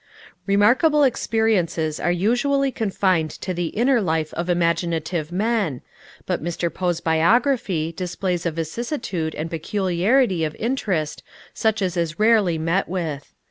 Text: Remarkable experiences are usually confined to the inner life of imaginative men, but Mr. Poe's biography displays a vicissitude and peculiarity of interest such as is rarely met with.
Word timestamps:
Remarkable 0.47 1.03
experiences 1.03 1.99
are 1.99 2.11
usually 2.11 2.71
confined 2.71 3.29
to 3.29 3.53
the 3.53 3.67
inner 3.67 4.01
life 4.01 4.33
of 4.33 4.49
imaginative 4.49 5.31
men, 5.31 5.83
but 6.25 6.43
Mr. 6.43 6.73
Poe's 6.73 6.99
biography 6.99 7.91
displays 7.91 8.43
a 8.47 8.49
vicissitude 8.49 9.35
and 9.35 9.51
peculiarity 9.51 10.43
of 10.43 10.55
interest 10.55 11.21
such 11.53 11.83
as 11.83 11.95
is 11.97 12.17
rarely 12.17 12.57
met 12.57 12.89
with. 12.89 13.31